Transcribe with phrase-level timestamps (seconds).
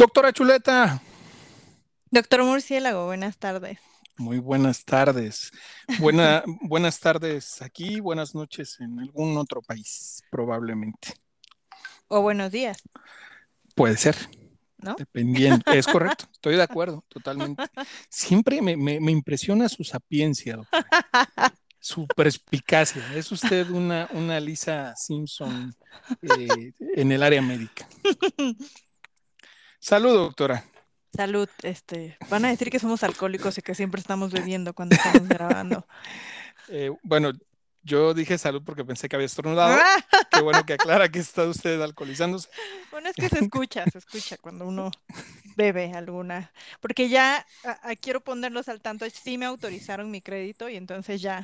[0.00, 1.02] Doctora Chuleta.
[2.10, 3.78] Doctor Murciélago, buenas tardes.
[4.16, 5.50] Muy buenas tardes.
[5.98, 11.12] Buena, buenas tardes aquí, buenas noches en algún otro país, probablemente.
[12.08, 12.82] O buenos días.
[13.74, 14.16] Puede ser.
[14.78, 14.94] ¿No?
[14.96, 15.70] Dependiendo.
[15.70, 17.62] Es correcto, estoy de acuerdo, totalmente.
[18.08, 20.88] Siempre me, me, impresiona su sapiencia, doctora.
[21.78, 23.02] Su perspicacia.
[23.14, 25.74] Es usted una, una Lisa Simpson
[26.22, 27.86] eh, en el área médica.
[29.80, 30.62] Salud, doctora.
[31.16, 35.28] Salud, este, van a decir que somos alcohólicos y que siempre estamos bebiendo cuando estamos
[35.28, 35.86] grabando.
[36.72, 37.32] Eh, bueno,
[37.82, 39.76] yo dije salud porque pensé que había estornudado.
[40.30, 42.48] Qué bueno que aclara que está usted alcoholizándose.
[42.92, 44.92] Bueno, es que se escucha, se escucha cuando uno
[45.56, 46.52] bebe alguna.
[46.80, 47.44] Porque ya
[48.00, 51.42] quiero ponerlos al tanto, sí me autorizaron mi crédito y entonces ya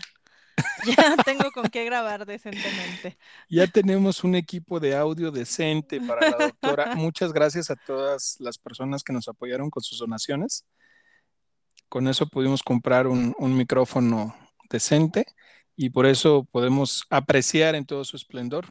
[0.96, 3.18] ya tengo con qué grabar decentemente.
[3.48, 6.94] Ya tenemos un equipo de audio decente para la doctora.
[6.96, 10.64] Muchas gracias a todas las personas que nos apoyaron con sus donaciones.
[11.88, 14.36] Con eso pudimos comprar un, micrófono
[14.68, 15.26] decente
[15.76, 18.66] y por eso podemos apreciar en todo su esplendor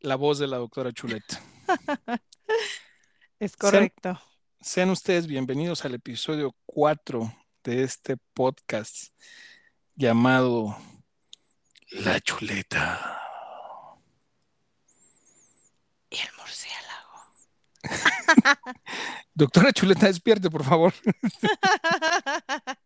[0.00, 1.40] la voz de la doctora Chuleta.
[3.38, 4.18] Es correcto.
[4.62, 7.30] sean ustedes bienvenidos al episodio 4
[7.64, 9.12] de este podcast
[9.96, 10.76] llamado
[11.88, 13.22] La Chuleta.
[16.10, 17.24] Y el murciélago.
[19.34, 20.92] Doctora Chuleta, despierte, por favor.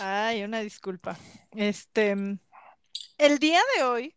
[0.00, 1.16] Ay, una disculpa.
[1.52, 2.14] Este,
[3.18, 4.14] el día de hoy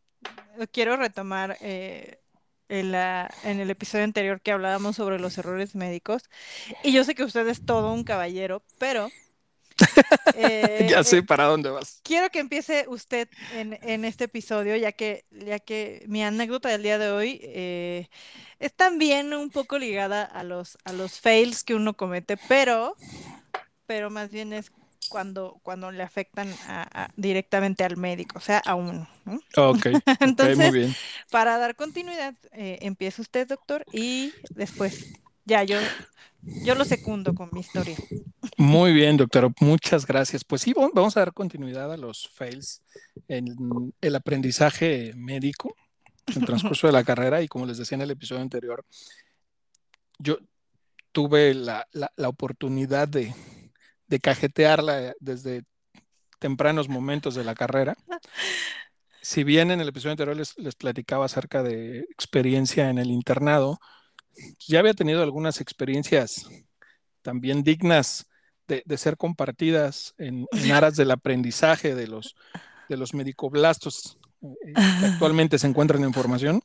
[0.71, 2.19] quiero retomar eh,
[2.67, 6.23] en, en, el episodio anterior que hablábamos sobre los errores médicos.
[6.83, 9.09] Y yo sé que usted es todo un caballero, pero
[10.35, 11.99] eh, ya sé eh, para dónde vas.
[12.03, 16.97] Quiero que empiece usted en, este episodio, ya que, ya que mi anécdota del día
[16.97, 18.07] de hoy eh,
[18.59, 22.95] es también un poco ligada a los, a los fails que uno comete, pero,
[23.85, 24.71] pero más bien es
[25.09, 26.53] cuando, cuando le afectan
[27.15, 29.07] directamente al médico, o sea, a uno.
[29.57, 29.87] Ok,
[30.21, 30.95] Entonces, muy bien.
[31.29, 35.13] para dar continuidad, empieza usted, doctor, y después
[35.45, 35.77] ya yo
[36.43, 37.95] yo lo secundo con mi historia.
[38.57, 39.49] Muy bien, doctora.
[39.59, 40.43] Muchas gracias.
[40.43, 42.81] Pues sí, vamos a dar continuidad a los fails
[43.27, 43.47] en
[44.01, 45.75] el aprendizaje médico
[46.27, 48.85] en el transcurso de la carrera y como les decía en el episodio anterior,
[50.19, 50.37] yo
[51.11, 51.87] tuve la,
[52.27, 53.33] oportunidad de,
[54.07, 55.63] de cajetearla desde
[56.39, 57.95] tempranos momentos de la carrera.
[59.25, 63.79] Si bien en el episodio anterior les, les platicaba acerca de experiencia en el internado,
[64.67, 66.45] ya había tenido algunas experiencias
[67.21, 68.27] también dignas
[68.85, 72.35] de, ser compartidas en, aras del aprendizaje de los,
[72.89, 74.73] de los medicoblastos eh, que
[75.05, 76.61] actualmente se encuentran en formación.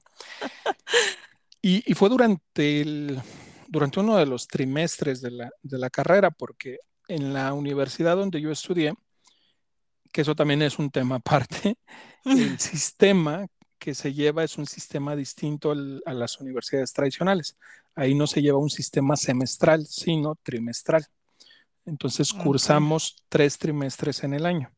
[1.61, 3.21] Y, fue durante, el,
[3.67, 8.41] durante uno de los trimestres de la, de la carrera, porque en la universidad donde
[8.41, 8.95] yo estudié,
[10.13, 11.77] que eso también es un tema aparte,
[12.25, 13.47] el sistema
[13.79, 17.57] que se lleva es un sistema distinto a las universidades tradicionales.
[17.95, 21.07] Ahí no se lleva un sistema semestral, sino trimestral.
[21.89, 24.71] Entonces cursamos tres trimestres en el año.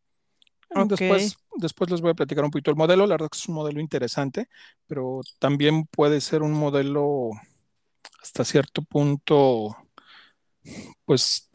[0.87, 3.07] Después, después les voy a platicar un poquito el modelo.
[3.07, 4.49] La verdad que es un modelo interesante,
[4.87, 7.31] pero también puede ser un modelo
[8.23, 9.77] hasta cierto punto,
[11.05, 11.49] pues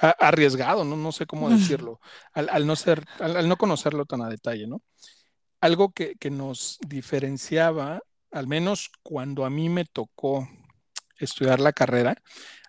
[0.00, 0.96] arriesgado, ¿no?
[0.96, 2.00] no sé cómo decirlo,
[2.32, 4.80] al, no ser, al, no conocerlo tan a detalle, ¿no?
[5.60, 10.48] algo que, nos diferenciaba, al menos cuando a mí me tocó
[11.18, 12.22] estudiar la carrera,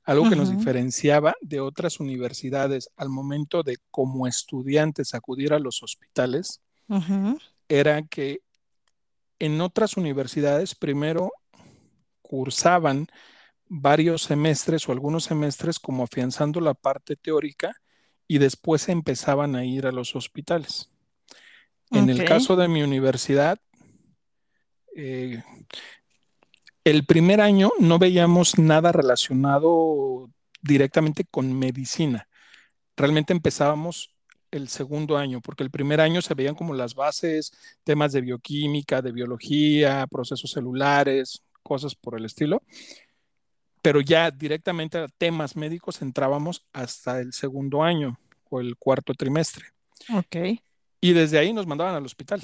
[0.10, 5.84] algo que nos diferenciaba de otras universidades al momento de como estudiantes acudir a los
[5.84, 6.62] hospitales,
[7.68, 8.40] era que
[9.38, 11.32] en otras universidades primero
[12.24, 13.08] cursaban
[13.68, 17.76] varios semestres o algunos semestres como afianzando la parte teórica
[18.28, 20.90] y después empezaban a ir a los hospitales.
[21.92, 23.60] En el caso de mi universidad,
[24.96, 25.44] eh,
[26.90, 30.30] el primer año no veíamos nada relacionado
[30.62, 32.28] directamente con medicina.
[32.96, 34.14] Realmente empezábamos
[34.52, 37.52] el segundo año, porque el primer año se veían como las bases,
[37.84, 42.64] temas de bioquímica, de biología, procesos celulares, cosas por el estilo.
[43.82, 48.20] Pero ya directamente a temas médicos entrábamos hasta el segundo año
[48.50, 49.68] o el cuarto trimestre.
[50.14, 50.60] Ok.
[51.02, 52.42] Y desde ahí nos mandaban al hospital.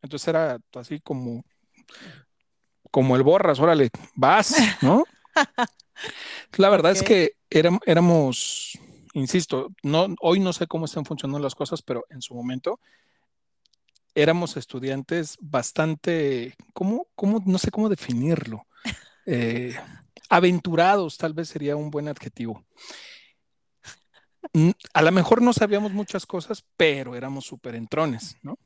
[0.00, 1.44] Entonces era así como,
[2.92, 5.02] como el borras, órale, vas, ¿no?
[6.58, 8.78] La verdad es que éramos,
[9.14, 12.78] insisto, no, hoy no sé cómo están funcionando las cosas, pero en su momento
[14.14, 18.66] éramos estudiantes bastante, ¿cómo, cómo no sé cómo definirlo?
[19.24, 19.74] Eh,
[20.28, 22.62] aventurados, tal vez sería un buen adjetivo.
[24.92, 28.58] A lo mejor no sabíamos muchas cosas, pero éramos súper entrones, ¿no?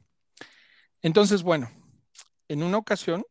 [1.01, 1.71] Entonces, bueno,
[2.49, 3.25] en una ocasión,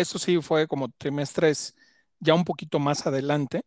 [0.00, 1.74] eso sí fue como trimestres
[2.20, 3.62] ya un poquito más adelante,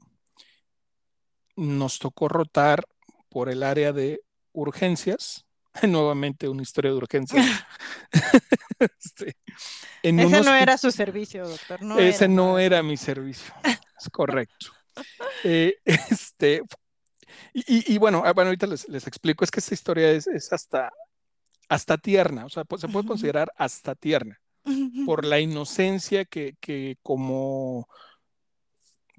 [1.56, 2.84] nos tocó rotar
[3.30, 4.22] por el área de
[4.52, 5.46] urgencias.
[5.88, 7.46] Nuevamente una historia de urgencias.
[8.80, 9.36] este,
[10.04, 11.80] ese no era su servicio, doctor.
[12.00, 13.54] ese no era mi servicio.
[13.64, 14.68] Es correcto.
[15.44, 16.62] Eh, este,
[17.54, 20.92] y, bueno, ah, bueno, ahorita les, explico, es que esta historia es, hasta,
[21.70, 24.43] hasta tierna, o sea, se puede considerar hasta tierna
[25.06, 27.88] por la inocencia que, que como,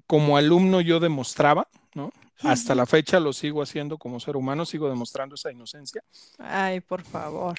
[0.07, 2.11] como alumno yo demostraba, ¿no?
[2.41, 6.03] Hasta la fecha lo sigo haciendo como ser humano, sigo demostrando esa inocencia.
[6.37, 7.57] Ay, por favor.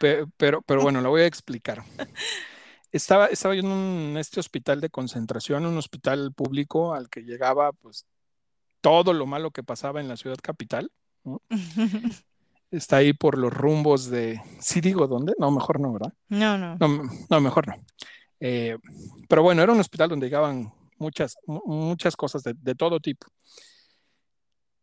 [0.00, 1.82] Pero, pero, bueno, lo voy a explicar.
[2.90, 8.06] Estaba, estaba yo en este hospital de concentración, un hospital público al que llegaba pues
[8.80, 10.90] todo lo malo que pasaba en la ciudad capital.
[12.70, 16.12] Está ahí por los rumbos de, sí digo dónde, no, mejor no, ¿verdad?
[16.28, 16.76] No, no.
[17.30, 17.74] No, mejor no.
[18.40, 18.76] Eh,
[19.28, 23.26] pero bueno, era un hospital donde llegaban muchas, muchas cosas de, de todo tipo.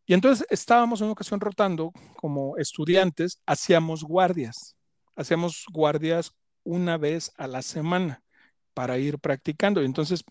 [0.07, 4.75] Y entonces estábamos en una ocasión rotando como estudiantes, hacíamos guardias,
[5.15, 6.31] hacíamos guardias
[6.63, 8.21] una vez a la semana
[8.73, 9.81] para ir practicando.
[9.81, 10.23] Y entonces,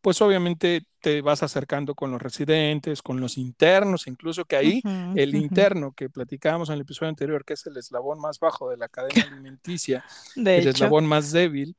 [0.00, 4.82] pues obviamente te vas acercando con los residentes, con los internos, incluso que ahí
[5.16, 8.76] el interno que platicábamos en el episodio anterior, que es el eslabón más bajo de
[8.76, 10.04] la cadena alimenticia,
[10.36, 11.76] el eslabón más débil,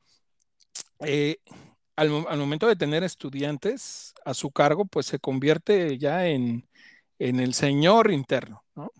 [1.00, 1.36] eh,
[1.96, 6.66] al, momento de tener estudiantes a su cargo, pues se convierte ya en,
[7.18, 8.90] en el Señor interno, ¿no?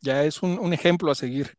[0.00, 1.58] Ya es un, ejemplo a seguir,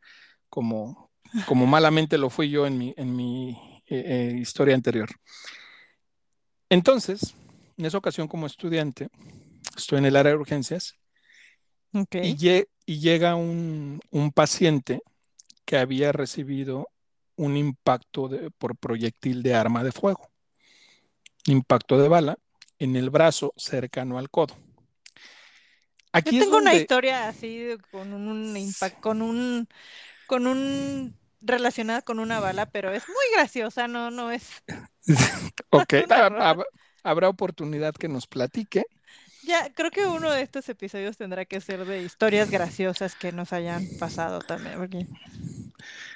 [0.49, 1.11] como,
[1.45, 3.49] como malamente lo fui yo en mi, en mi
[3.85, 5.09] eh, eh, historia anterior.
[6.69, 7.35] Entonces,
[7.77, 9.09] en esa ocasión como estudiante,
[9.75, 10.95] estoy en el área de urgencias
[12.11, 13.99] y, llega un,
[14.33, 15.01] paciente
[15.65, 16.89] que había recibido
[17.35, 20.29] un impacto por proyectil de arma de fuego,
[21.45, 22.37] impacto de bala
[22.77, 24.55] en el brazo cercano al codo.
[26.13, 29.67] Yo tengo una historia así con un impacto, con un,
[30.27, 34.63] con un relacionada con una bala, pero es muy graciosa, no, no es.
[35.71, 35.93] ok,
[37.03, 38.85] habrá oportunidad que nos platique.
[39.43, 43.53] Ya, creo que uno de estos episodios tendrá que ser de historias graciosas que nos
[43.53, 45.07] hayan pasado también, porque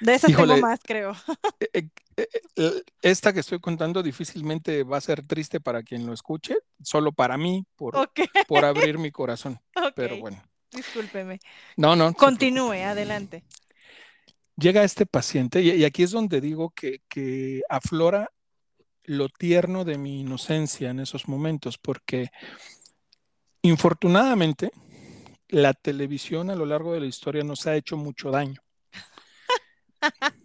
[0.00, 1.14] de esas tengo más, creo.
[1.72, 6.12] Eh, eh, eh, esta que estoy contando difícilmente va a ser triste para quien lo
[6.12, 8.08] escuche, solo para mí, por,
[8.46, 9.58] por abrir mi corazón.
[9.96, 10.40] Pero bueno.
[10.70, 11.40] Discúlpeme.
[11.76, 12.12] No, no.
[12.14, 13.42] Continúe, adelante.
[14.56, 18.30] Llega este paciente, y, aquí es donde digo que, que aflora
[19.04, 22.30] lo tierno de mi inocencia en esos momentos, porque
[23.64, 24.70] Infortunadamente,
[25.48, 28.60] la televisión a lo largo de la historia nos ha hecho mucho daño.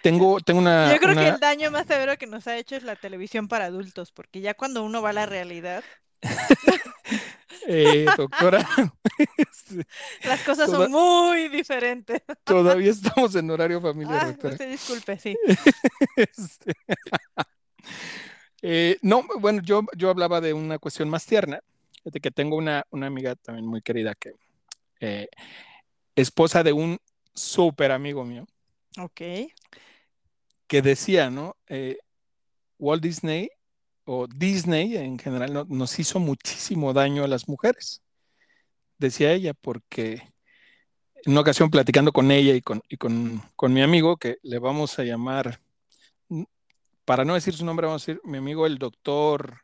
[0.00, 0.92] tengo, tengo una.
[0.94, 3.64] Yo creo que el daño más severo que nos ha hecho es la televisión para
[3.64, 5.82] adultos, porque ya cuando uno va a la realidad.
[7.66, 8.66] eh, doctora.
[9.36, 9.86] Este,
[10.26, 12.22] Las cosas son muy diferentes.
[12.42, 14.54] Todavía estamos en horario familiar, ah, doctora.
[14.54, 15.36] Usted disculpe, sí.
[16.16, 16.72] Este,
[18.62, 21.60] eh, no, bueno, yo, yo hablaba de una cuestión más tierna
[22.12, 24.34] que tengo una, amiga también muy querida que
[25.00, 25.28] eh,
[26.14, 26.98] esposa de un
[27.34, 28.46] súper amigo mío.
[28.98, 29.20] Ok.
[30.66, 31.56] Que decía, ¿no?
[31.68, 31.98] Eh,
[32.78, 33.50] Walt Disney
[34.04, 38.02] o Disney en general nos hizo muchísimo daño a las mujeres.
[38.98, 40.22] Decía ella, porque
[41.24, 44.58] en una ocasión platicando con ella y con, y con, con mi amigo, que le
[44.58, 45.60] vamos a llamar,
[47.04, 49.62] para no decir su nombre, vamos a decir mi amigo el doctor,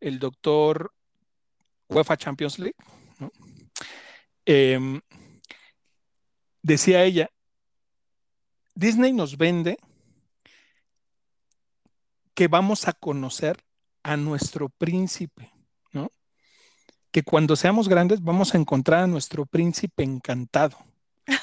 [0.00, 0.92] el doctor
[1.88, 2.76] UEFA Champions League.
[4.44, 5.00] Em,
[6.62, 7.30] decía ella,
[8.74, 9.78] Disney nos vende
[12.36, 13.64] que vamos a conocer
[14.02, 15.50] a nuestro príncipe,
[15.90, 16.10] ¿no?
[17.10, 20.78] Que cuando seamos grandes vamos a encontrar a nuestro príncipe encantado.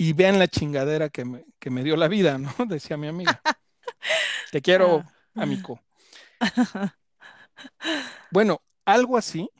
[0.00, 2.52] Y vean la chingadera que me, que me dio la vida, ¿no?
[2.68, 3.42] Decía mi amiga.
[4.52, 5.42] Te quiero, ah.
[5.42, 5.80] amigo.
[8.30, 9.50] Bueno, algo así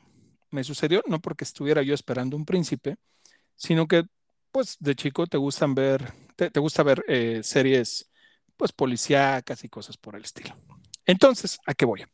[0.50, 2.96] me sucedió, no porque estuviera yo esperando un príncipe,
[3.56, 4.04] sino que
[4.52, 8.07] pues de chico te gustan ver, te, gusta ver eh, series
[8.58, 10.54] pues policíacas y cosas por el estilo.
[11.06, 12.04] Entonces, ¿a qué voy?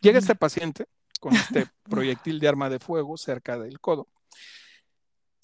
[0.00, 0.86] Llega este paciente
[1.20, 4.08] con este proyectil de arma de fuego cerca del codo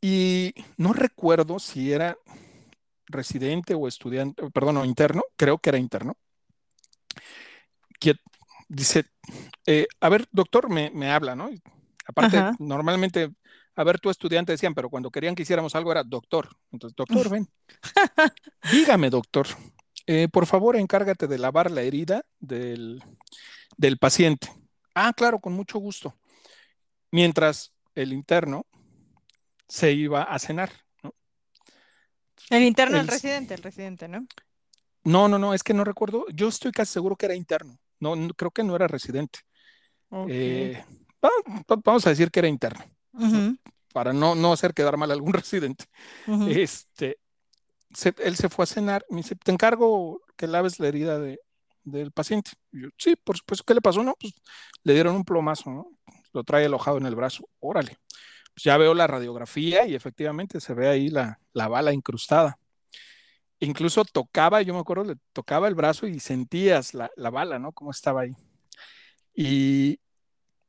[0.01, 2.17] y no recuerdo si era
[3.07, 6.17] residente o estudiante, perdón, o interno, creo que era interno,
[7.99, 8.15] que
[8.69, 9.07] dice,
[9.67, 11.51] eh, a ver, doctor, me, me habla, ¿no?
[12.07, 12.57] Aparte, Ajá.
[12.59, 13.31] normalmente,
[13.75, 16.49] a ver, tu estudiante decían, pero cuando querían que hiciéramos algo era doctor.
[16.71, 17.49] Entonces, doctor, ven.
[18.71, 19.47] Dígame, doctor,
[20.09, 23.03] eh, por favor, encárgate de lavar la herida del,
[23.77, 24.51] del paciente.
[24.95, 26.15] Ah, claro, con mucho gusto.
[27.13, 28.67] Mientras el interno
[29.69, 30.71] se iba a cenar,
[31.03, 31.15] ¿no?
[32.51, 34.27] El interno, el El- residente, el residente, ¿no?
[35.05, 36.25] No, no, no, es que no recuerdo.
[36.33, 37.79] Yo estoy casi seguro que era interno.
[38.01, 39.41] No, no, creo que no era residente.
[40.29, 40.83] Eh,
[41.23, 41.31] va-
[41.71, 42.83] va- vamos a decir que era interno,
[43.93, 45.85] para no, no hacer quedar mal a algún residente.
[46.49, 47.19] Este,
[47.95, 51.41] se- él se fue a cenar, me dice, te encargo que laves la herida de,
[51.85, 52.53] del paciente.
[52.73, 54.03] Y yo, sí, por supuesto, ¿qué le pasó?
[54.03, 54.35] No, pues
[54.85, 55.91] le dieron un plomazo, ¿no?
[56.33, 57.97] Lo trae alojado en el brazo, órale.
[58.55, 62.59] Pues ya veo la radiografía y efectivamente se ve ahí la, la bala incrustada.
[63.61, 67.73] Incluso tocaba, yo me acuerdo, le tocaba el brazo y sentías la, la bala, ¿no?
[67.73, 68.33] Cómo estaba ahí.
[69.35, 70.01] Y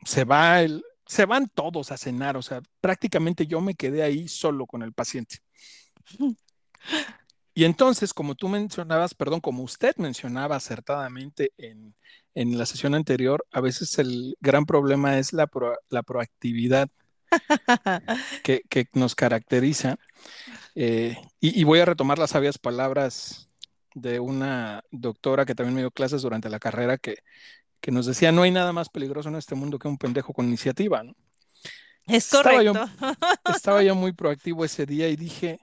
[0.06, 4.28] se va el, se van todos a cenar, o sea, prácticamente yo me quedé ahí
[4.28, 5.38] solo con el paciente.
[7.54, 11.94] Y entonces, como tú mencionabas, perdón, como usted mencionaba acertadamente en,
[12.36, 16.90] en la sesión anterior, a veces el gran problema es la, pro- la proactividad
[18.44, 19.98] que, que nos caracteriza.
[20.76, 23.50] Eh, y, y voy a retomar las sabias palabras
[23.96, 27.18] de una doctora que también me dio clases durante la carrera que,
[27.82, 30.48] que nos decía, no hay nada más peligroso en este mundo que un pendejo con
[30.48, 31.14] iniciativa, ¿no?
[32.06, 32.74] Es Estaba yo-.
[33.46, 35.60] Estaba yo muy proactivo ese día y dije,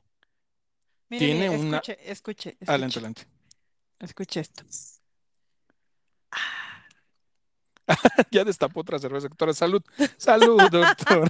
[1.08, 3.26] Mire, tiene mire, una- escuche, escuche, adelante, escuche, adelante.
[4.00, 4.64] escuche esto.
[8.32, 9.54] Ya destapó otra cerveza, doctora.
[9.54, 9.82] Salud,
[10.16, 11.28] salud, doctor.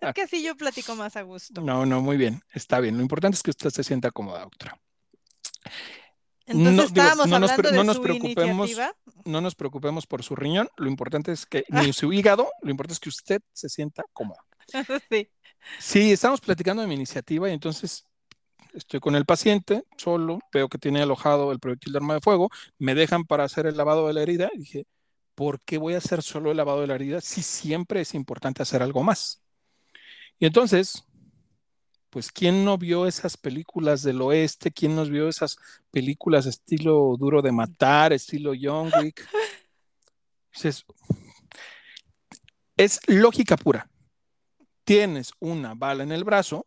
[0.00, 1.60] Es que así yo platico más a gusto.
[1.60, 2.96] No, no, muy bien, está bien.
[2.96, 4.76] Lo importante es que usted se sienta cómoda, doctora.
[6.46, 8.68] Entonces no, digo, no nos hablando de no nos preocupemos.
[8.68, 8.94] iniciativa.
[9.24, 12.94] No nos preocupemos por su riñón, lo importante es que, ni su hígado, lo importante
[12.94, 14.44] es que usted se sienta cómoda.
[15.10, 15.30] Sí.
[15.78, 18.04] Sí, estamos platicando de mi iniciativa y entonces
[18.74, 22.50] estoy con el paciente solo, veo que tiene alojado el proyectil de arma de fuego,
[22.78, 24.86] me dejan para hacer el lavado de la herida y dije,
[25.34, 28.62] ¿por qué voy a hacer solo el lavado de la herida si siempre es importante
[28.62, 29.42] hacer algo más?
[30.38, 31.04] Y entonces,
[32.10, 34.70] pues, ¿quién no vio esas películas del oeste?
[34.72, 35.56] ¿Quién nos vio esas
[35.90, 39.26] películas estilo duro de matar, estilo John Wick?
[42.76, 43.88] Es lógica pura.
[44.84, 46.66] Tienes una bala en el brazo,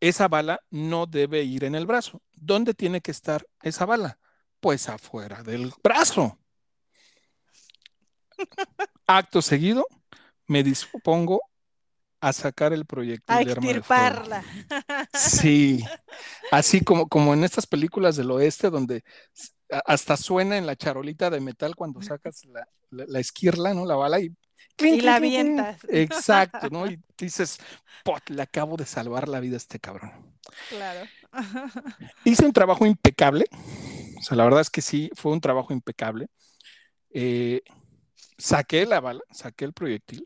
[0.00, 2.22] esa bala no debe ir en el brazo.
[2.34, 4.18] ¿Dónde tiene que estar esa bala?
[4.60, 6.38] Pues afuera del brazo.
[9.06, 9.86] Acto seguido,
[10.46, 11.40] me dispongo
[12.20, 14.08] a sacar el proyectil A de arma de fuego.
[14.08, 14.44] extirparla.
[15.14, 15.82] Sí,
[16.52, 19.02] así como, como en estas películas del oeste donde
[19.86, 23.86] hasta suena en la charolita de metal cuando sacas la, la- la esquirla, ¿no?
[23.86, 24.34] La bala y...
[24.78, 25.78] Y la avientas.
[25.88, 26.86] Exacto, ¿no?
[26.86, 27.58] Y dices,
[28.04, 30.12] pot, le acabo de salvar la vida a este cabrón.
[30.68, 31.06] Claro.
[32.24, 33.44] Hice un trabajo impecable,
[34.18, 36.28] o sea, la verdad es que sí, fue un trabajo impecable.
[37.12, 37.62] Eh,
[38.36, 40.24] saqué la bala, saqué el proyectil.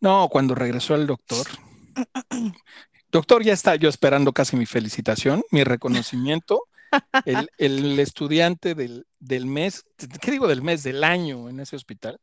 [0.00, 1.46] No, cuando regresó el doctor,
[3.12, 6.64] doctor, ya está yo esperando casi mi felicitación, mi reconocimiento,
[7.24, 9.84] el, el estudiante del, del mes,
[10.20, 10.82] ¿qué digo del mes?
[10.82, 12.18] Del año en ese hospital,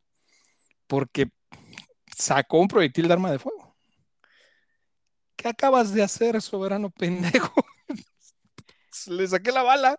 [0.92, 1.30] porque
[2.18, 3.78] sacó un proyectil de arma de fuego.
[5.38, 7.54] ¿Qué acabas de hacer, soberano pendejo?
[9.08, 9.98] Le saqué la bala.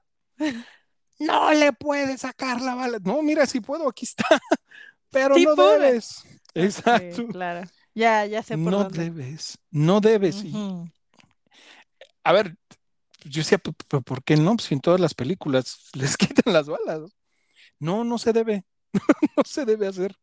[1.19, 2.99] No le puedes sacar la bala.
[3.03, 4.27] No, mira, si puedo, aquí está.
[5.11, 6.25] Pero Sí no debes.
[6.53, 7.17] Exacto.
[7.23, 7.67] Sí, claro.
[7.95, 9.05] Ya, ya sé por No dónde.
[9.05, 9.57] debes.
[9.71, 10.45] No debes.
[10.45, 10.91] Y, Ujú.
[12.23, 12.55] a ver,
[13.25, 14.57] yo decía, "P- p- ¿por qué no?
[14.57, 17.01] Pues si en todas las películas les quitan las balas.
[17.79, 18.67] No, no se debe.
[19.39, 20.15] no se debe hacer.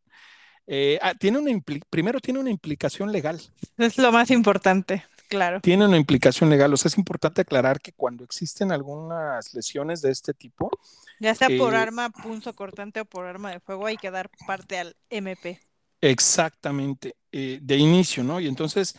[0.72, 1.50] Eh, ah, tiene una
[1.90, 3.40] primero tiene una implicación legal.
[3.76, 5.60] Es lo más importante, claro.
[5.60, 6.72] Tiene una implicación legal.
[6.72, 10.70] O sea, es importante aclarar que cuando existen algunas lesiones de este tipo,
[11.18, 14.30] Ya sea por Eh, arma punzo cortante o por arma de fuego, hay que dar
[14.46, 15.60] parte al MP.
[16.00, 18.38] Exactamente, eh, de inicio, ¿no?
[18.38, 18.94] Y entonces,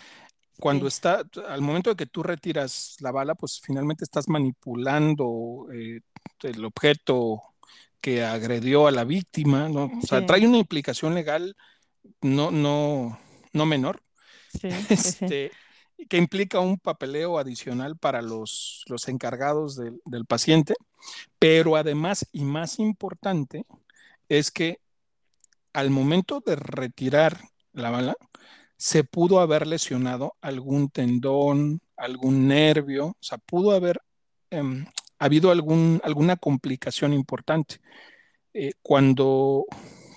[0.60, 0.96] cuando Sí.
[0.96, 6.02] está, al momento de que tú retiras la bala, pues finalmente estás manipulando eh,
[6.44, 7.42] el objeto
[8.02, 9.86] que agredió a la víctima, ¿no?
[9.86, 10.26] O sea, Sí.
[10.26, 11.56] trae una implicación legal
[12.22, 13.20] no, no,
[13.54, 14.02] no menor,
[14.62, 15.52] Sí, este,
[16.10, 20.74] que implica un papeleo adicional para los, los encargados del, del paciente,
[21.40, 23.66] pero además, y más importante,
[24.28, 24.80] es que
[25.74, 27.40] al momento de retirar
[27.74, 28.16] la bala,
[28.78, 34.02] se pudo haber lesionado algún tendón, algún nervio, o sea, pudo haber
[35.22, 37.80] em, habido algún, alguna complicación importante.
[38.54, 39.66] eh, cuando,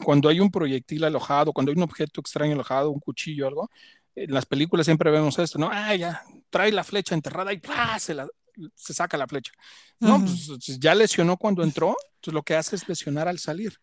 [0.02, 3.70] cuando hay un proyectil alojado, cuando hay un objeto extraño alojado, un cuchillo, algo,
[4.14, 5.68] en las películas siempre vemos esto, ¿no?
[5.73, 7.61] Ah, ya, trae la flecha enterrada y
[7.99, 8.28] Se, la,
[8.75, 9.52] se saca la flecha.
[10.00, 13.76] No, pues ya lesionó cuando entró, entonces lo que hace es lesionar al salir.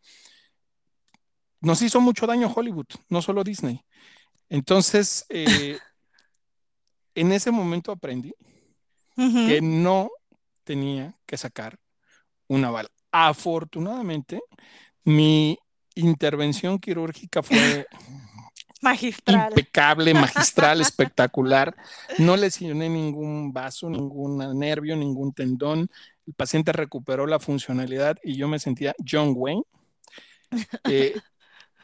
[1.61, 3.81] Nos hizo mucho daño Hollywood, no solo Disney.
[4.49, 5.77] Entonces, eh,
[7.15, 8.33] en ese momento aprendí
[9.15, 10.09] que no
[10.63, 11.77] tenía que sacar
[12.47, 12.89] una bala.
[13.11, 14.41] Afortunadamente,
[15.03, 15.57] mi
[15.95, 17.87] intervención quirúrgica fue
[18.81, 19.49] magistral.
[19.49, 21.75] impecable, magistral, espectacular.
[22.17, 25.89] No lesioné ningún vaso, ningún nervio, ningún tendón.
[26.25, 29.63] El paciente recuperó la funcionalidad y yo me sentía John Wayne.
[30.85, 31.13] Eh,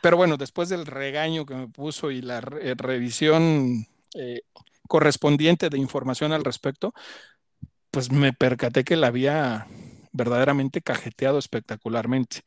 [0.02, 4.42] pero bueno, después del regaño que me puso y la revisión eh,
[4.88, 6.94] correspondiente de información al respecto,
[7.98, 9.66] pues me percaté que la había
[10.12, 12.42] verdaderamente cajeteado espectacularmente.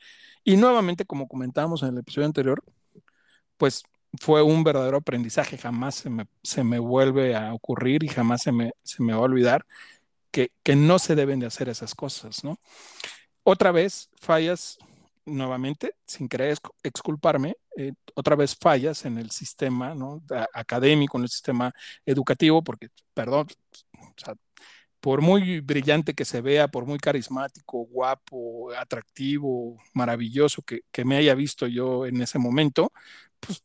[0.45, 2.63] Y nuevamente, como comentábamos en el episodio anterior,
[3.57, 3.83] pues
[4.21, 8.53] fue un verdadero aprendizaje, jamás se me, se me vuelve a ocurrir y jamás se
[8.53, 9.67] me, se me va a olvidar
[10.31, 12.57] que, que, no se deben de hacer esas cosas, ¿no?
[13.43, 14.79] Otra vez, fallas
[15.25, 20.23] nuevamente, sin querer exculparme, eh, otra vez fallas en el sistema ¿no?
[20.55, 21.75] académico, en el sistema
[22.07, 23.49] educativo, porque, perdón,
[23.99, 24.37] o sea,
[25.01, 31.17] por muy brillante que se vea, por muy carismático, guapo, atractivo, maravilloso que, que me
[31.17, 32.93] haya visto yo en ese momento,
[33.41, 33.63] pues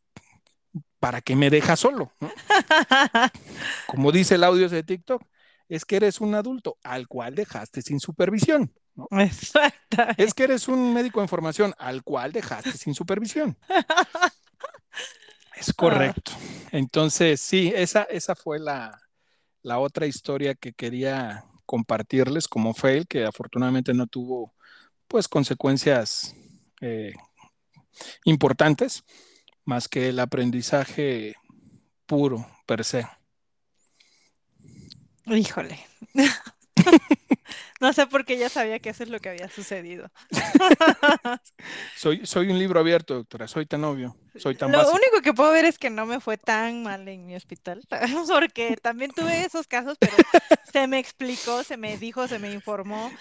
[0.99, 2.11] ¿para qué me deja solo?
[3.87, 5.23] Como dice el audio de TikTok,
[5.69, 8.73] es que eres un adulto al cual dejaste sin supervisión.
[9.11, 9.97] Exacto.
[10.17, 13.57] Es que eres un médico en formación al cual dejaste sin supervisión.
[15.57, 16.33] Es correcto.
[16.71, 19.04] Entonces, sí, esa, esa fue la,
[19.65, 24.53] la otra historia que quería compartirles como fail, que afortunadamente no tuvo
[25.07, 26.35] pues consecuencias
[26.81, 27.13] eh,
[28.25, 29.03] importantes,
[29.65, 31.33] más que el aprendizaje
[32.05, 33.07] puro per se.
[35.25, 35.79] Híjole.
[37.81, 40.09] No sé por qué ya sabía que eso es lo que había sucedido.
[41.95, 45.51] soy, soy un libro abierto, doctora, soy tan obvio, soy tan Lo único que puedo
[45.51, 47.81] ver es que no me fue tan mal en mi hospital,
[48.27, 50.13] porque también tuve esos casos, pero
[50.71, 53.11] se me explicó, se me dijo, se me informó,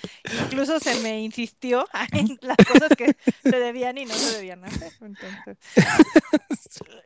[0.44, 4.92] incluso se me insistió en las cosas que se debían y no se debían hacer.
[5.00, 5.58] Entonces,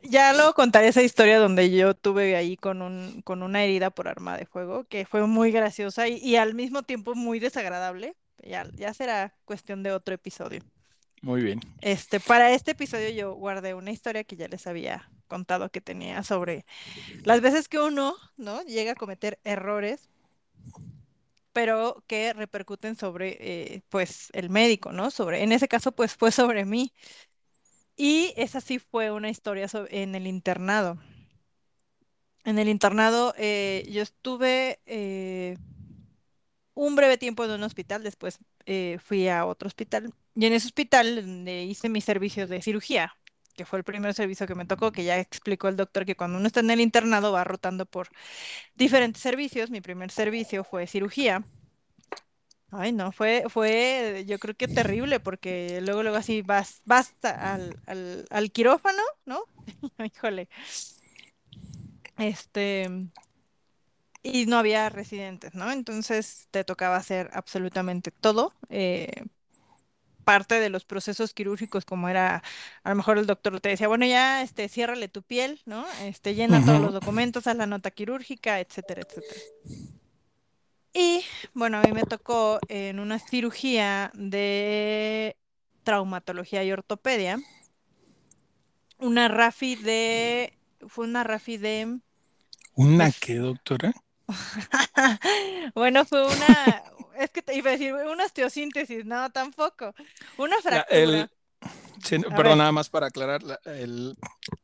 [0.03, 4.07] ya luego contaré esa historia donde yo tuve ahí con, un, con una herida por
[4.07, 8.15] arma de fuego, que fue muy graciosa y, y al mismo tiempo muy desagradable.
[8.41, 10.61] Ya, ya será cuestión de otro episodio.
[11.21, 11.59] Muy bien.
[11.81, 16.23] Este, para este episodio yo guardé una historia que ya les había contado que tenía
[16.23, 16.65] sobre
[17.23, 18.63] las veces que uno, ¿no?
[18.63, 20.09] Llega a cometer errores,
[21.53, 25.11] pero que repercuten sobre, eh, pues, el médico, ¿no?
[25.11, 26.93] Sobre, en ese caso, pues, fue sobre mí.
[27.95, 30.97] Y esa sí fue una historia en el internado.
[32.45, 35.57] En el internado eh, yo estuve eh,
[36.73, 40.67] un breve tiempo en un hospital, después eh, fui a otro hospital y en ese
[40.67, 43.15] hospital hice mi servicio de cirugía,
[43.55, 46.37] que fue el primer servicio que me tocó, que ya explicó el doctor que cuando
[46.37, 48.09] uno está en el internado va rotando por
[48.75, 49.71] diferentes servicios.
[49.71, 51.43] Mi primer servicio fue cirugía.
[52.71, 57.79] Ay, no, fue, fue, yo creo que terrible, porque luego, luego así vas, vas al,
[57.87, 59.41] al, al quirófano, ¿no?
[60.05, 60.47] Híjole.
[62.17, 62.87] Este,
[64.23, 65.71] y no había residentes, ¿no?
[65.71, 68.53] Entonces te tocaba hacer absolutamente todo.
[68.69, 69.25] Eh,
[70.29, 72.43] parte de los procesos quirúrgicos, como era,
[72.83, 75.83] a lo mejor el doctor te decía, bueno, ya, este, ciérrale tu piel, ¿no?
[76.03, 79.41] Este, llena todos los documentos, haz la nota quirúrgica, etcétera, etcétera.
[80.93, 85.35] Y bueno, a mí me tocó en una cirugía de
[85.81, 87.39] traumatología y ortopedia,
[88.99, 90.53] una RAFI de,
[90.89, 91.99] fue una RAFI de...
[92.75, 93.93] ¿Una qué, doctora?
[95.73, 96.83] bueno, fue una,
[97.19, 99.93] es que te iba a decir, una osteosíntesis, no, tampoco.
[100.37, 101.29] Una fractura.
[102.35, 104.15] perdón, nada más para aclarar, el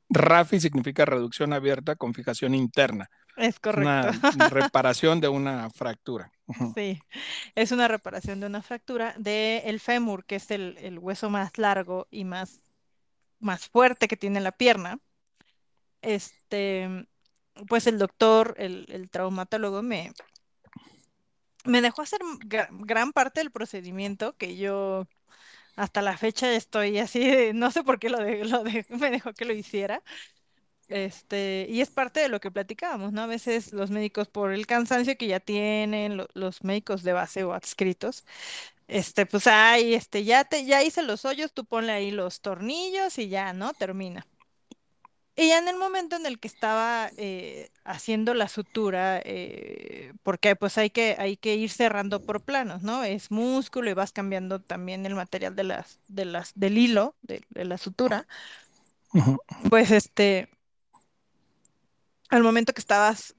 [0.09, 3.09] RAFI significa reducción abierta con fijación interna.
[3.35, 3.89] Es correcto.
[4.35, 6.31] Una reparación de una fractura.
[6.73, 6.99] Sí,
[7.55, 11.57] es una reparación de una fractura del el fémur, que es el, el, hueso más
[11.57, 12.61] largo y más,
[13.39, 14.99] más fuerte que tiene la pierna.
[16.01, 17.07] Este,
[17.67, 20.11] pues el doctor, el, traumatólogo, me,
[21.65, 22.19] me dejó hacer
[22.71, 25.08] gran parte del procedimiento que yo
[25.75, 29.34] hasta la fecha estoy así, no sé por qué lo, de, lo de, me dejó
[29.34, 30.04] que lo hiciera.
[30.88, 33.23] Este, y es parte de lo que platicábamos, ¿no?
[33.23, 37.54] A veces los médicos por el cansancio que ya tienen, los médicos de base o
[37.54, 38.25] adscritos,
[38.88, 43.17] Este, pues ahí, este, ya te, ya hice los hoyos, tú ponle ahí los tornillos
[43.19, 43.73] y ya, ¿no?
[43.73, 44.28] Termina.
[45.38, 50.56] Y ya en el momento en el que estaba eh, haciendo la sutura, eh, porque
[50.56, 53.04] pues hay que, hay que ir cerrando por planos, ¿no?
[53.04, 57.43] Es músculo y vas cambiando también el material de las, de las, del hilo de,
[57.50, 58.28] de la sutura.
[59.69, 60.48] Pues este,
[62.30, 63.36] al momento que estabas,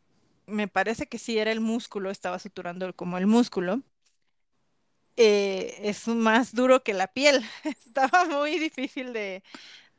[0.47, 3.83] me parece que sí era el músculo, estaba suturando como el músculo.
[5.17, 7.45] eh, es más duro que la piel.
[7.65, 9.43] Estaba muy difícil de,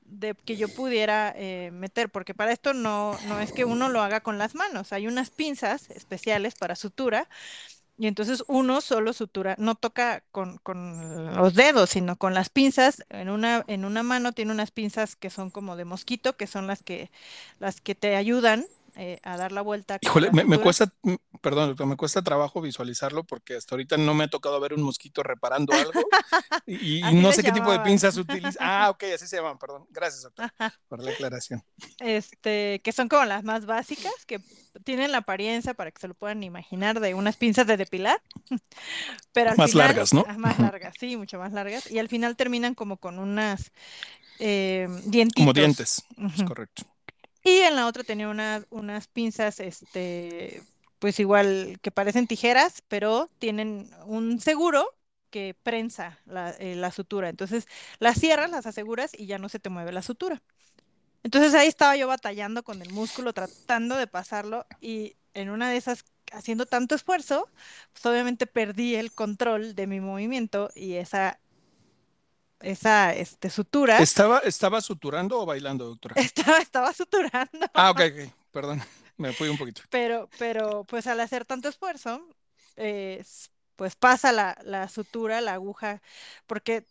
[0.08, 4.02] de que yo pudiera eh, meter, porque para esto no, no es que uno lo
[4.02, 7.28] haga con las manos, hay unas pinzas especiales para sutura
[7.98, 13.04] y entonces uno solo sutura, no toca con, con los dedos, sino con las pinzas.
[13.10, 16.68] En una, en una mano tiene unas pinzas que son como de mosquito, que son
[16.68, 17.10] las que,
[17.60, 18.68] las que te ayudan
[19.00, 22.62] eh, a dar la vuelta Híjole, la me, cuesta, mm, perdón, doctor, me cuesta trabajo
[22.62, 25.92] visualizarlo porque hasta ahorita no me ha tocado ver un mosquito reparando algo
[26.66, 28.58] y, no sé qué tipo de pinzas utiliza.
[28.70, 29.86] Ah, ok, así se llaman, perdón.
[29.92, 30.52] Gracias, doctor,
[30.88, 31.64] por la aclaración.
[32.00, 34.42] Este, que son como las más básicas, que
[34.84, 38.22] tienen la apariencia, para que se lo puedan imaginar, de unas pinzas de depilar,
[39.32, 40.26] pero al Más final, largas, ¿no?
[40.28, 43.72] ah, más largas, sí, mucho más largas, y al final terminan como con unas
[44.40, 44.88] eh,
[45.36, 46.04] Como dientes,
[46.36, 46.84] es correcto.
[47.48, 50.62] Y en la otra tenía una- unas pinzas, este,
[51.00, 54.86] pues igual que parecen tijeras, pero tienen un seguro
[55.30, 57.30] que prensa la, eh, la sutura.
[57.30, 57.68] Entonces
[58.00, 60.42] las cierras, las aseguras y ya no se te mueve la sutura.
[61.24, 65.78] Entonces ahí estaba yo batallando con el músculo, tratando de pasarlo y en una de
[65.78, 67.50] esas, haciendo tanto esfuerzo,
[67.94, 71.40] pues obviamente perdí el control de mi movimiento y esa,
[72.62, 76.16] esa este, sutura ¿Estaba, ¿Estaba suturando o bailando, doctora?
[76.26, 77.68] estaba, estaba suturando.
[77.74, 78.82] Ah, ok, ok, perdón,
[79.18, 79.82] me fui un poquito.
[79.90, 82.28] Pero, pero pues al hacer tanto esfuerzo,
[82.76, 83.24] eh,
[83.76, 86.02] pues pasa la, la sutura, la aguja,
[86.48, 86.82] porque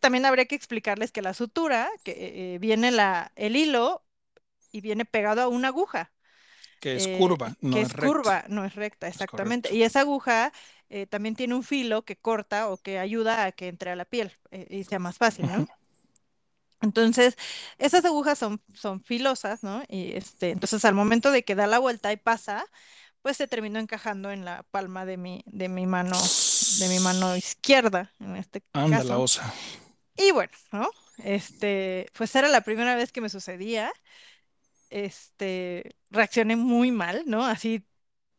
[0.00, 4.04] también habría que explicarles que la sutura, que eh, viene la, el hilo
[4.72, 6.12] y viene pegado a una aguja,
[6.80, 8.32] Que es eh, curva, no que es es recta.
[8.32, 9.74] curva, no es recta, exactamente.
[9.74, 10.52] Y esa aguja
[10.88, 14.04] eh, también tiene un filo que corta o que ayuda a que entre a la
[14.04, 15.66] piel eh, y sea más fácil, ¿no?
[16.82, 17.36] Entonces,
[17.78, 19.82] esas agujas son, son filosas, ¿no?
[19.88, 22.64] Y este, entonces al momento de que da la vuelta y pasa,
[23.22, 26.16] pues se terminó encajando en la palma de mi, de mi mano,
[26.78, 29.52] de mi mano izquierda, en este Anda la osa.
[30.16, 30.88] Y bueno, ¿no?
[31.24, 33.92] Este, pues era la primera vez que me sucedía.
[34.90, 37.44] Este, reaccioné muy mal, ¿no?
[37.44, 37.84] Así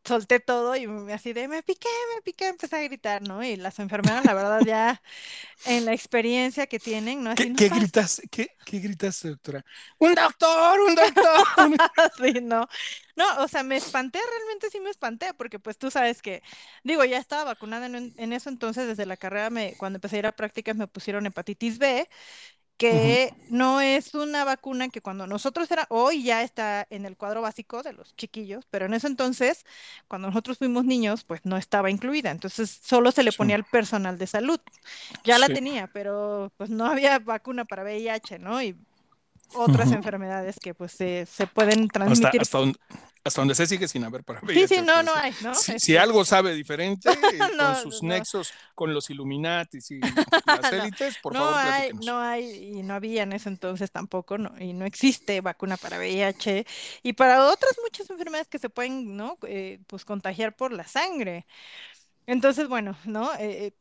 [0.08, 3.44] solté todo y me- así de, me piqué, me piqué, empecé a gritar, ¿no?
[3.44, 5.02] Y las enfermeras, la verdad, ya
[5.64, 7.30] en la experiencia que tienen, ¿no?
[7.32, 8.20] Así, ¿Qué, no qué pasa gritas?
[8.30, 9.64] ¿Qué, qué gritas, doctora?
[9.98, 10.80] ¡Un doctor!
[10.80, 11.46] ¡Un doctor!
[12.16, 12.68] Sí, no.
[13.16, 16.42] No, o sea, me espanté, realmente sí me espanté, porque pues tú sabes que,
[16.84, 20.18] digo, ya estaba vacunada en, en eso, entonces desde la carrera, me, cuando empecé a
[20.20, 22.08] ir a prácticas me pusieron hepatitis B,
[22.78, 27.42] Que no es una vacuna que cuando nosotros era, hoy ya está en el cuadro
[27.42, 29.64] básico de los chiquillos, pero en ese entonces,
[30.06, 34.16] cuando nosotros fuimos niños, pues no estaba incluida, entonces solo se le ponía al personal
[34.16, 34.60] de salud.
[35.24, 38.62] Ya la tenía, pero pues no había vacuna para VIH, ¿no?
[38.62, 38.76] Y
[39.52, 42.42] otras enfermedades que pues se, se pueden transmitir.
[42.42, 42.78] hasta, donde,
[43.24, 45.54] hasta donde se sigue sin haber para Sí, VIH, sí, no, no hay, ¿no?
[45.54, 50.00] si, si Este, algo sabe diferente eh, con sus no, nexos con los Illuminatis y
[50.46, 54.36] las élites, por no favor, hay, no hay, y no había en ese entonces tampoco,
[54.60, 56.66] y no existe vacuna para VIH
[57.02, 59.38] y para otras muchas enfermedades que se pueden, ¿no?
[59.46, 61.46] Eh, pues contagiar por la sangre.
[62.26, 63.32] Entonces, bueno, ¿no?
[63.34, 63.72] Eh, eh,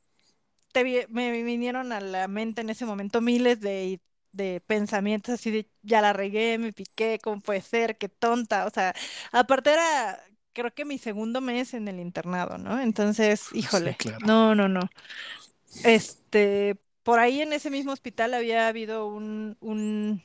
[0.71, 4.01] te me vinieron a la mente en ese momento miles de,
[4.37, 7.97] de pensamientos así de, ya la regué, me piqué, ¿cómo puede ser?
[7.97, 8.65] Qué tonta.
[8.67, 8.95] O sea,
[9.33, 10.21] aparte era,
[10.53, 12.79] creo que mi segundo mes en el internado, ¿no?
[12.81, 14.25] Entonces, Sí, híjole, claro.
[14.25, 14.81] no, no, no.
[15.83, 20.23] Este, por ahí en ese mismo hospital había habido un, un,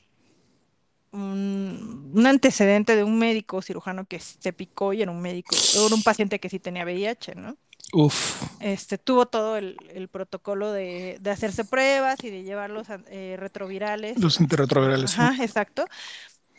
[1.11, 5.95] un, un antecedente de un médico cirujano que se picó y era un médico, era
[5.95, 7.57] un paciente que sí tenía VIH, ¿no?
[7.93, 12.87] Uf, este, tuvo todo el, el protocolo de, de hacerse pruebas y de llevar los
[13.07, 14.21] eh, retrovirales.
[14.21, 15.21] los antirretrovirales, sí.
[15.21, 15.87] ajá, exacto.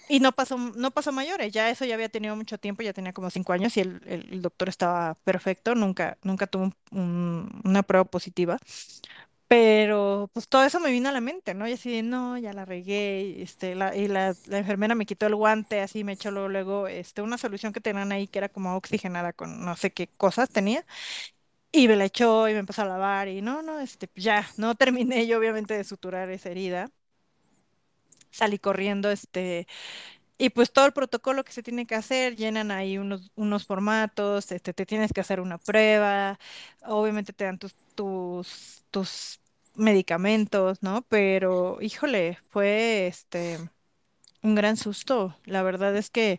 [0.08, 3.12] Y no pasó, no pasó mayores, ya eso ya había tenido mucho tiempo, ya tenía
[3.14, 7.62] como cinco años y el, el- el doctor estaba perfecto, nunca, nunca tuvo un- un-
[7.64, 8.58] una prueba positiva.
[9.48, 11.68] Pero pues todo eso me vino a la mente, ¿no?
[11.68, 15.26] Y así no, ya la regué, y, este, la, y la, la enfermera me quitó
[15.26, 18.48] el guante, así me echó luego, luego este, una solución que tenían ahí que era
[18.48, 20.84] como oxigenada con no sé qué cosas tenía.
[21.72, 24.46] Y me la echó y me empezó a lavar y no, no, este, pues ya,
[24.58, 26.90] no terminé yo obviamente de suturar esa herida.
[28.30, 29.66] Salí corriendo, este,
[30.36, 34.50] Y pues todo el protocolo que se tiene que hacer, llenan ahí unos, unos formatos,
[34.50, 36.38] este, te tienes que hacer una prueba,
[36.82, 39.40] obviamente te dan tus, tus, tus
[39.76, 41.02] medicamentos, ¿no?
[41.02, 43.58] Pero, híjole, fue este
[44.42, 45.34] un gran susto.
[45.46, 46.38] La verdad es que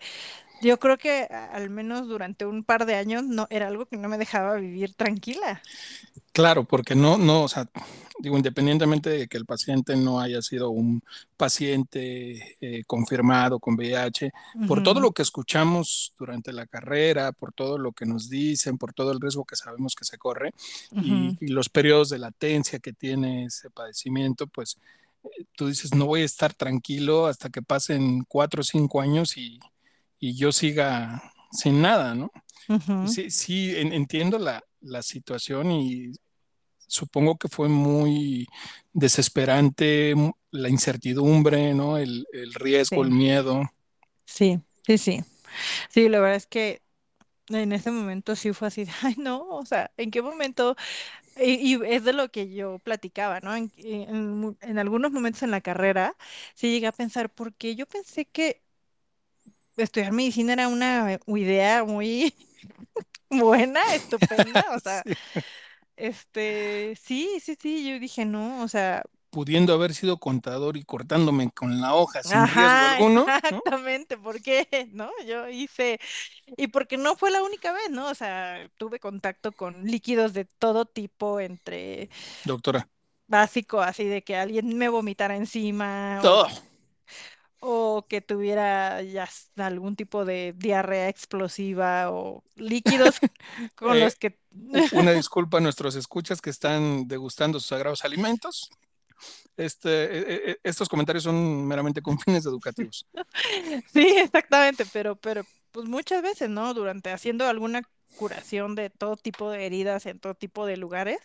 [0.62, 4.08] yo creo que al menos durante un par de años no era algo que no
[4.10, 5.62] me dejaba vivir tranquila.
[6.32, 7.68] Claro, porque no, no, o sea,
[8.20, 11.02] digo, independientemente de que el paciente no haya sido un
[11.38, 14.32] paciente eh, confirmado con VIH,
[14.68, 18.94] por todo lo que escuchamos durante la carrera, por todo lo que nos dicen, por
[18.94, 20.52] todo el riesgo que sabemos que se corre
[21.04, 24.78] y, ujú, y los periodos de latencia que tiene ese padecimiento, pues
[25.24, 29.38] eh, tú dices, no voy a estar tranquilo hasta que pasen cuatro o cinco años
[29.38, 29.60] y,
[30.20, 32.32] y yo siga sin nada, ¿no?
[33.08, 36.12] Sí, sí, en- entiendo la, la situación y
[36.88, 38.48] supongo que fue muy
[38.94, 41.98] desesperante m- la incertidumbre, ¿no?
[41.98, 43.64] El, el riesgo, el miedo.
[44.26, 45.24] sí, sí, sí.
[45.90, 46.84] Sí, la verdad es que
[47.50, 50.76] en ese momento sí fue así, ay no, o sea, ¿en qué momento?
[51.38, 53.56] Y, y es de lo que yo platicaba, ¿no?
[53.56, 53.72] En,
[54.62, 56.16] en algunos momentos en la carrera,
[56.56, 58.64] sí llegué a pensar, porque yo pensé que
[59.78, 62.34] estudiar medicina era una idea muy
[63.30, 65.46] buena, estupenda, o sea, Sí.
[65.98, 71.52] Este, sí, sí, sí, yo dije, no, o sea, Pudiendo haber sido contador y cortándome
[71.52, 73.62] con la hoja sin riesgo ajá, alguno, ¿no?
[73.66, 74.68] exactamente, ¿por qué?
[74.94, 75.12] ¿No?
[75.28, 76.00] Yo hice,
[76.58, 78.10] y porque no fue la única vez, ¿no?
[78.10, 82.10] O sea, tuve contacto con líquidos de todo tipo, entre
[82.44, 82.88] Doctora.
[83.28, 86.48] básico, así de que alguien me vomitara encima o, Oh,
[87.68, 93.16] o que tuviera ya algún tipo de diarrea explosiva o líquidos
[93.76, 94.38] con eh, los que...
[94.92, 98.70] una disculpa a nuestros escuchas que están degustando sus sagrados alimentos.
[99.58, 103.08] Este, eh, eh, estos comentarios son meramente con fines educativos.
[103.92, 106.74] Sí, exactamente, pero, pero pues muchas veces, ¿no?
[106.74, 107.82] Durante haciendo alguna
[108.18, 111.20] curación de todo tipo de heridas en todo tipo de lugares,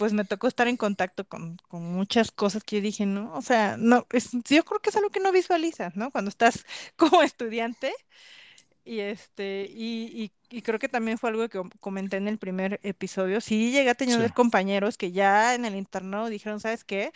[0.00, 3.42] pues me tocó estar en contacto con, con muchas cosas que yo dije, no, o
[3.42, 6.10] sea, no, es, yo creo que es algo que no visualizas, ¿no?
[6.12, 7.92] Cuando estás como estudiante
[8.84, 12.38] y este, y, y, y creo que también fue algo que com- comenté en el
[12.38, 16.84] primer episodio, sí llegué a Sí, tener compañeros que ya en el internado dijeron, ¿sabes
[16.84, 17.12] qué?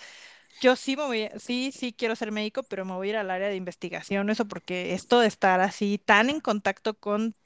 [0.60, 3.16] Yo sí me voy, a- sí, sí quiero ser médico, pero me voy a ir
[3.18, 7.36] al área de investigación, eso porque esto de estar así tan en contacto con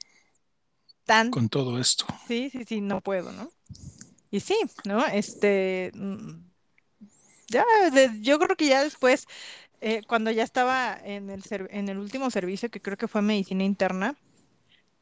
[1.05, 2.05] tan, con todo esto.
[2.15, 3.53] sí, sí, sí, no puedo, ¿no?
[4.31, 5.05] Y sí, ¿no?
[5.07, 6.31] Este, mm,
[7.47, 9.25] ya, de- yo creo que ya después,
[9.81, 13.63] eh, cuando ya estaba en el, en el último servicio, que creo que fue medicina
[13.63, 14.15] interna,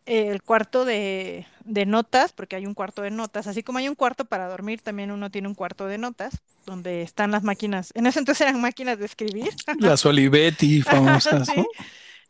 [0.05, 3.89] eh, el cuarto de, de notas, porque hay un cuarto de notas, así como hay
[3.89, 7.91] un cuarto para dormir, también uno tiene un cuarto de notas, donde están las máquinas,
[7.95, 9.49] en ese entonces eran máquinas de escribir.
[9.79, 11.63] Las Olivetti famosas, ¿no?
[11.63, 11.67] Sí,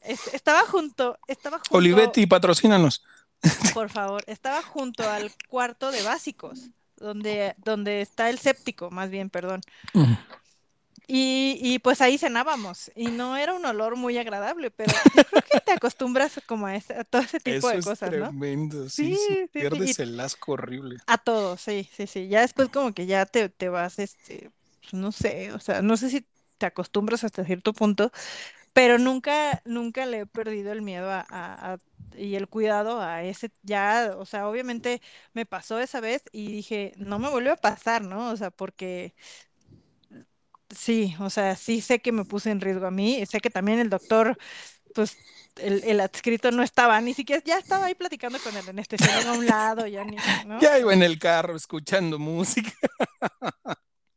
[0.02, 3.04] este, estaba junto, estaba junto, Olivetti, patrocínanos.
[3.74, 9.30] por favor, estaba junto al cuarto de básicos, donde, donde está el séptico, más bien,
[9.30, 9.62] perdón.
[11.10, 15.42] Y, y pues ahí cenábamos, y no era un olor muy agradable, pero yo creo
[15.44, 18.36] que te acostumbras como a, ese- a todo ese tipo Eso de es cosas, ¿no?
[18.36, 19.66] tremendo, sí, Sí, sí,
[19.98, 20.98] el asco horrible.
[21.06, 22.28] a todo, sí, sí, sí.
[22.28, 25.98] Ya después como que ya te, te vas, este, pues, no sé, o sea, no
[25.98, 28.12] sé si te acostumbras hasta cierto punto,
[28.74, 31.80] pero nunca, nunca le he perdido el miedo a, a- a-
[32.18, 35.02] y el cuidado a ese, ya, o sea, obviamente
[35.34, 38.32] me pasó esa vez y dije, no me vuelve a pasar, ¿no?
[38.32, 39.14] O sea, porque
[40.70, 43.80] sí, o sea, sí sé que me puse en riesgo a mí, sé que también
[43.80, 44.38] el doctor,
[44.96, 45.20] pues,
[45.58, 49.34] el, el adscrito no estaba, ni siquiera, ya estaba ahí platicando con el anestesiólogo a
[49.34, 50.70] un lado, ya ni, ¿no?
[50.72, 52.72] Ya iba en el carro escuchando música,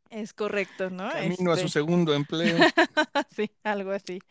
[0.09, 1.11] Es correcto, ¿no?
[1.11, 2.67] camino a su Este, segundo empleo.
[3.35, 4.23] sí, algo así.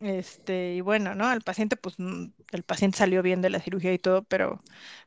[0.00, 1.26] Este, y bueno, ¿no?
[1.26, 4.62] Al paciente, pues mm, el paciente salió bien de la cirugía y todo, pero,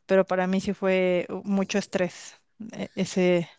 [0.05, 2.35] pero para mí sí fue mucho estrés,
[2.73, 3.49] e- ese,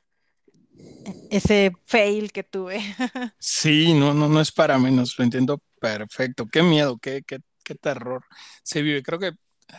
[1.30, 2.80] ese fail que tuve.
[3.38, 6.46] Sí, no, no, no es para menos, lo entiendo perfecto.
[6.46, 8.24] Qué miedo, qué, qué, qué terror
[8.62, 9.02] se vive.
[9.02, 9.32] Creo que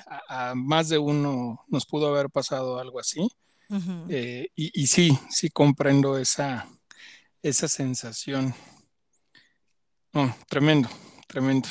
[0.07, 3.27] a, a más de uno nos pudo haber pasado algo así.
[4.09, 6.67] Eh, y, y sí, sí comprendo esa,
[7.43, 8.53] esa sensación.
[10.13, 10.89] No, tremendo,
[11.35, 11.67] tremendo.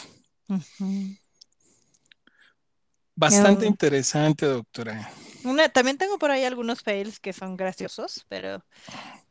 [3.16, 5.10] Bastante Em, interesante, doctora.
[5.42, 8.62] una- también tengo por ahí algunos fails que son graciosos, pero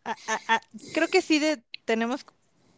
[0.04, 2.26] a- a- a- creo que sí de, tenemos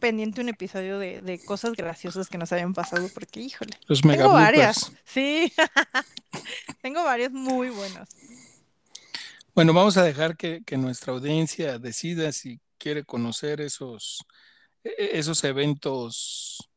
[0.00, 4.24] pendiente un episodio de, de cosas graciosas que nos hayan pasado, porque híjole, Los mega
[4.24, 5.50] tengo varias, sí,
[6.82, 8.06] tengo varios muy buenos.
[9.54, 14.18] Bueno, vamos a dejar que, que nuestra audiencia decida si quiere conocer esos,
[14.84, 16.68] e- e- esos eventos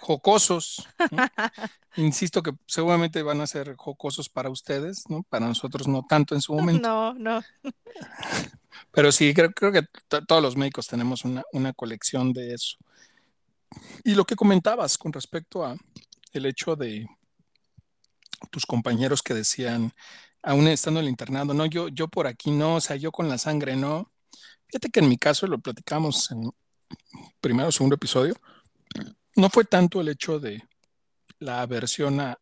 [0.00, 0.88] jocosos.
[1.96, 5.22] Insisto que seguramente van a ser jocosos para ustedes, ¿no?
[5.24, 6.88] Para nosotros no tanto en su momento.
[6.88, 7.42] No, no.
[8.92, 9.82] Pero sí, creo, creo que
[10.26, 12.76] todos los médicos tenemos una, una, colección de eso.
[14.04, 15.76] Y lo que comentabas con respecto a
[16.32, 17.06] el hecho de
[18.50, 19.92] tus compañeros que decían,
[20.42, 23.28] aún estando en el internado, no, yo, yo por aquí no, o sea, yo con
[23.28, 24.10] la sangre no.
[24.68, 26.50] Fíjate que en mi caso, lo platicamos en
[27.40, 28.34] primero o segundo episodio,
[29.38, 30.62] no fue tanto el hecho de
[31.38, 32.36] la aversión a,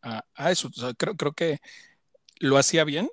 [0.49, 0.69] eso.
[0.97, 1.59] creo, que
[2.39, 3.09] lo hacía bien.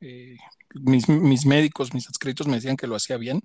[0.00, 0.36] Eh,
[0.74, 3.42] mis, médicos, mis adscritos me decían que lo hacía bien.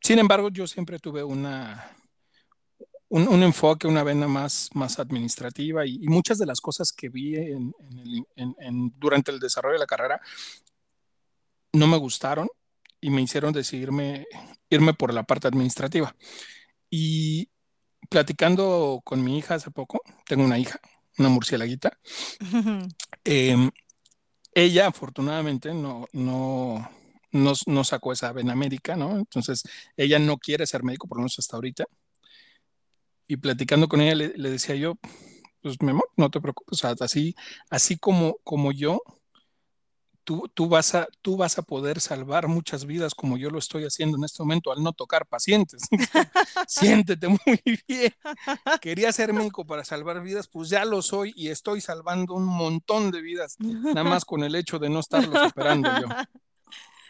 [0.00, 1.96] Sin embargo, yo siempre tuve una,
[3.08, 7.34] un, enfoque, una vena más, más administrativa y, muchas de las cosas que vi
[8.98, 10.20] durante el desarrollo de la carrera
[11.72, 12.48] no me gustaron
[13.00, 14.26] y me hicieron decidirme
[14.70, 16.14] irme por la parte administrativa.
[16.90, 17.48] Y
[18.08, 20.80] platicando con mi hija hace poco, tengo una hija,
[21.18, 21.98] una murcielaguita,
[23.24, 23.70] em,
[24.52, 26.88] ella afortunadamente no, no,
[27.32, 29.18] no, sacó esa vena médica, ¿no?
[29.18, 29.62] Entonces,
[29.96, 31.84] ella no quiere ser médico, por lo menos hasta ahorita.
[33.28, 34.94] Y platicando con ella le, decía yo,
[35.60, 37.34] pues mi amor, no te preocupes, así,
[37.70, 39.00] así como, como yo,
[40.26, 44.16] tú, vas a, tú vas a poder salvar muchas vidas como yo lo estoy haciendo
[44.16, 45.82] en este momento al no tocar pacientes.
[46.66, 48.12] Siéntete muy bien.
[48.80, 53.10] Quería ser médico para salvar vidas, pues ya lo soy y estoy salvando un montón
[53.10, 56.08] de vidas, nada más con el hecho de no estarlos operando yo.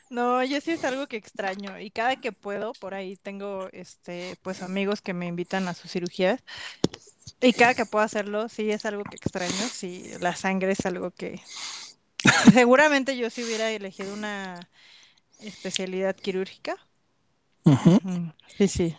[0.09, 4.37] No, yo sí es algo que extraño y cada que puedo, por ahí tengo este,
[4.42, 6.44] pues amigos que me invitan a sus cirugías
[7.40, 11.11] y cada que puedo hacerlo, sí es algo que extraño, sí, la sangre es algo
[11.11, 11.40] que,
[12.53, 14.68] Seguramente yo si hubiera elegido una
[15.40, 16.77] especialidad quirúrgica.
[18.57, 18.96] Sí, sí.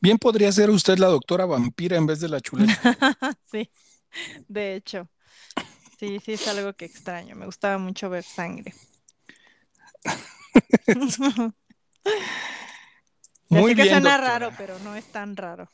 [0.00, 2.74] Bien podría ser usted la doctora vampira en vez de la chuleta.
[3.50, 3.70] sí,
[4.48, 5.08] de hecho.
[5.98, 7.36] Sí, sí, es algo que extraño.
[7.36, 8.74] Me gustaba mucho ver sangre.
[13.48, 15.70] Muy bien, que suena raro, pero no es tan raro.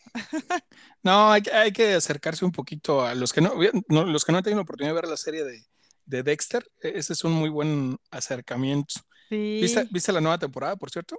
[1.03, 3.55] no, hay, hay, que acercarse un poquito a los que no,
[3.89, 5.65] los que no han tenido la oportunidad de ver la serie de,
[6.07, 6.65] de Dexter.
[6.83, 8.95] E-, ese es un muy buen acercamiento.
[9.31, 11.19] ¿Viste, la nueva temporada, por cierto?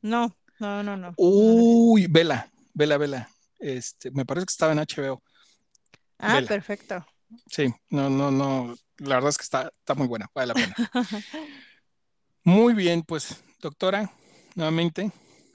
[0.00, 1.14] No, no, no, no.
[1.16, 3.28] Uy, vela, vela, vela.
[3.60, 5.22] Este, me parece que estaba en HBO.
[6.18, 7.06] Ah, perfecto.
[7.46, 8.74] Sí, no, no, no.
[8.98, 10.74] La verdad es que está, está muy buena, vale la pena.
[12.44, 14.12] muy bien, pues, doctora,
[14.54, 15.10] nuevamente,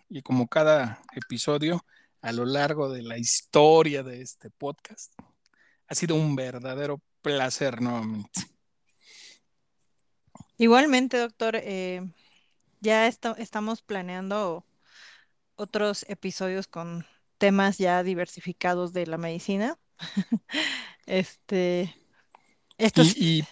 [0.10, 1.86] y como cada episodio
[2.22, 5.14] a lo largo de la historia de este podcast,
[5.88, 8.57] ha sido un verdadero placer nuevamente.
[10.58, 12.02] Igualmente, doctor, eh,
[12.80, 14.66] ya estamos planeando
[15.56, 17.06] otros episodios con
[17.38, 19.78] temas ya diversificados de la medicina.
[21.06, 21.94] este,
[23.16, 23.44] y,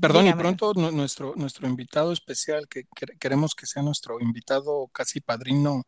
[0.00, 2.84] perdón, y pronto nuestro, nuestro invitado especial, que,
[3.18, 5.86] queremos que sea nuestro invitado casi padrino,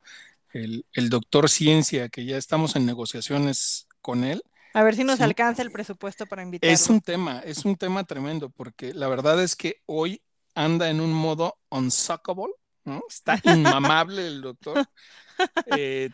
[0.52, 4.42] el, el doctor Ciencia, que ya estamos en negociaciones con él.
[4.74, 6.72] A ver si nos alcanza el presupuesto para invitarlo.
[6.72, 10.22] Es un tema, es un tema tremendo, porque la verdad es que hoy
[10.54, 12.52] anda en un modo unsuckable,
[12.84, 13.02] ¿no?
[13.08, 14.86] Está inmamable el doctor.
[15.66, 16.10] Eh,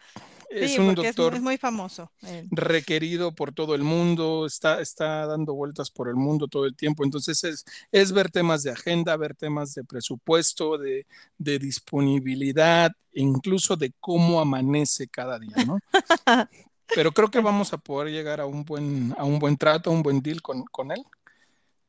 [0.49, 2.11] es un doctor es, muy famoso.
[2.51, 7.05] requerido por todo el mundo, está, está dando vueltas por el mundo todo el tiempo.
[7.05, 13.77] Entonces es, es ver temas de agenda, ver temas de presupuesto, de, de disponibilidad, incluso
[13.77, 15.79] de cómo amanece cada día, ¿no?
[16.95, 19.93] Pero creo que vamos a poder llegar a un buen, a un buen trato, a
[19.93, 21.05] un buen deal con, con él.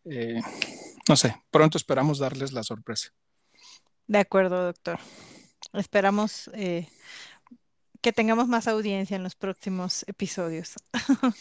[0.03, 0.41] Eh,
[1.09, 3.09] no sé, pronto esperamos darles la sorpresa.
[4.05, 4.99] De acuerdo, doctor.
[5.73, 6.87] Esperamos eh,
[7.99, 10.75] que tengamos más audiencia en los próximos episodios.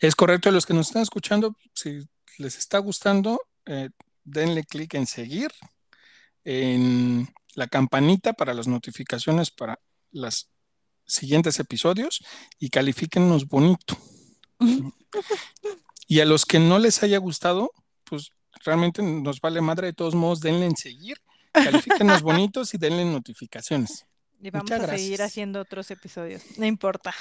[0.00, 2.00] es correcto, a los que nos están escuchando, si
[2.38, 3.90] les está gustando, eh,
[4.24, 5.52] denle clic en seguir,
[6.42, 9.78] en la campanita para las notificaciones para
[10.10, 10.50] los
[11.06, 12.24] siguientes episodios
[12.58, 13.96] y califíquennos bonito.
[16.08, 17.70] y a los que no les haya gustado,
[18.02, 18.32] pues
[18.64, 21.18] realmente nos vale madre de todos modos, denle en seguir,
[21.52, 24.06] califíquenos bonitos y denle notificaciones.
[24.40, 27.14] Y vamos a seguir haciendo otros episodios, no importa.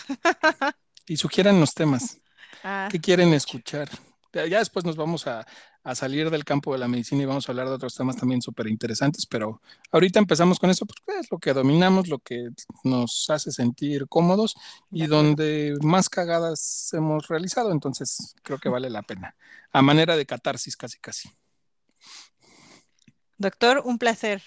[1.07, 2.19] y sugieran los temas.
[2.65, 3.89] Ah, ¿Qué quieren escuchar?
[4.31, 5.45] Ya después nos vamos a,
[5.83, 8.41] a, salir del campo de la medicina y vamos a hablar de otros temas también
[8.41, 9.61] súper interesantes, pero
[9.91, 12.49] ahorita empezamos con eso porque es lo que dominamos, lo que
[12.83, 14.55] nos hace sentir cómodos
[14.91, 19.35] y donde más cagadas hemos realizado, entonces creo que vale la pena.
[19.71, 21.29] A manera de catarsis casi casi.
[23.37, 24.41] Doctor, un placer.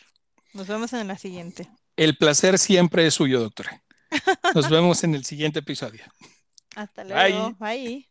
[0.54, 1.68] Nos vemos en la siguiente.
[1.96, 3.82] El placer siempre es suyo, doctora.
[4.54, 6.02] Nos vemos en el siguiente episodio.
[6.74, 7.54] Hasta luego.
[7.58, 8.08] Bye.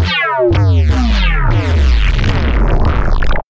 [0.00, 2.11] Yeah.